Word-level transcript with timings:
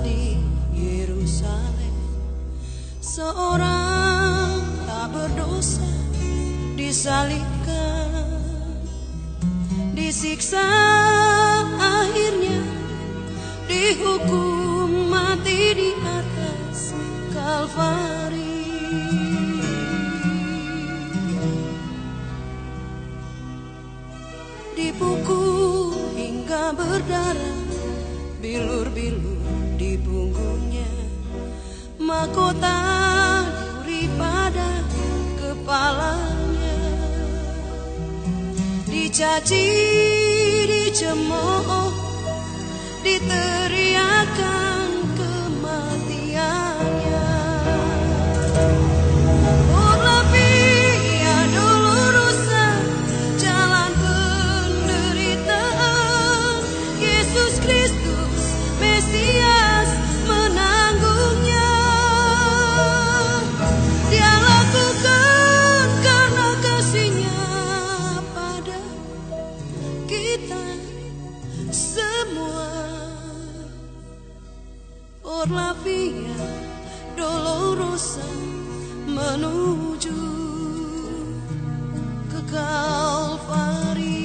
di 0.00 0.40
Yerusalem. 0.72 1.96
Seorang 3.04 4.64
tak 4.88 5.12
berdosa 5.12 5.84
disalibkan. 6.72 8.40
Disiksa 9.92 10.64
akhirnya 11.76 12.60
dihukum 13.68 15.12
mati 15.12 15.76
di 15.76 15.90
atas 16.00 16.96
Kalvari. 17.34 18.56
Dipukul 24.74 25.92
hingga 26.16 26.72
berdarah 26.72 27.58
bilur-bilur 28.42 29.63
di 29.94 30.02
punggungnya. 30.02 30.90
Mahkota 32.02 32.78
duri 33.86 34.10
pada 34.18 34.82
kepalanya. 35.38 36.82
Dicaci 38.90 39.66
dicemooh 40.66 41.94
diteriakan 43.06 43.43
Por 75.44 75.52
la 75.52 75.76
via 75.84 76.40
dolorosa 77.20 78.24
menuju 79.04 80.24
ke 82.32 82.40
Kalvari. 82.48 84.24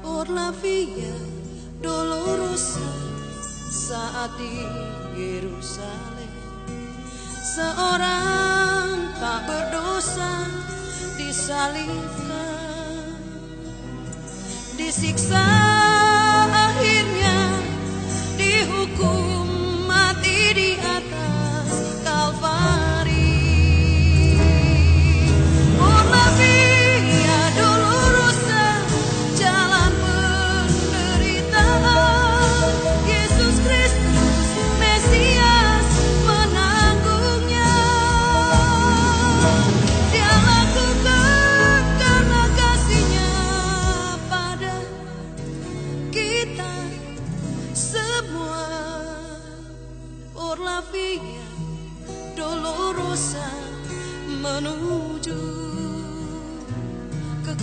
Por 0.00 0.32
la 0.32 0.56
via 0.56 1.12
dolorosa 1.84 2.88
saat 3.68 4.32
di 4.40 4.64
Yerusalem. 5.20 6.32
Seorang 7.44 9.12
tak 9.20 9.44
berdosa 9.44 10.48
disalibkan 11.20 12.56
Disiksa 14.80 15.55
via 50.92 51.46
dolorosa 52.36 53.46
menuju 54.42 55.40
ke 57.44 57.54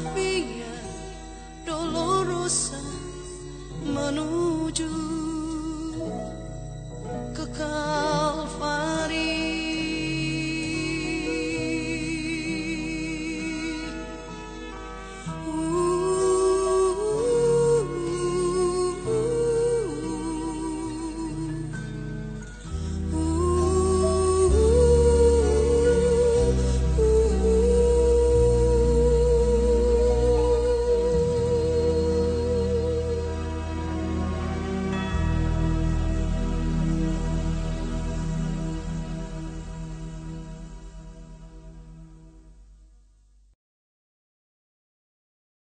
not 0.00 0.14
be 0.14 0.57